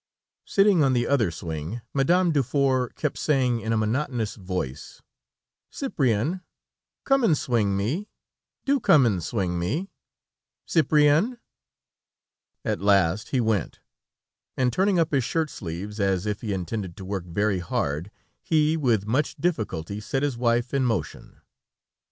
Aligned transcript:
Sitting 0.47 0.81
in 0.81 0.93
the 0.93 1.05
other 1.05 1.29
swing, 1.29 1.83
Madame 1.93 2.31
Dufour 2.31 2.89
kept 2.95 3.19
saying 3.19 3.59
in 3.61 3.71
a 3.71 3.77
monotonous 3.77 4.33
voice: 4.33 5.03
"Cyprian, 5.69 6.41
come 7.03 7.23
and 7.23 7.37
swing 7.37 7.77
me; 7.77 8.09
do 8.65 8.79
come 8.79 9.05
and 9.05 9.23
swing 9.23 9.59
me, 9.59 9.91
Cyprian!" 10.65 11.37
At 12.65 12.81
last 12.81 13.29
he 13.29 13.39
went, 13.39 13.79
and 14.57 14.73
turning 14.73 14.97
up 14.97 15.11
his 15.13 15.23
shirt 15.23 15.51
sleeves 15.51 15.99
as 15.99 16.25
if 16.25 16.41
he 16.41 16.51
intended 16.51 16.97
to 16.97 17.05
work 17.05 17.25
very 17.25 17.59
hard, 17.59 18.09
he, 18.41 18.75
with 18.75 19.05
much 19.05 19.35
difficulty 19.35 19.99
set 19.99 20.23
his 20.23 20.35
wife 20.35 20.73
in 20.73 20.83
motion. 20.83 21.41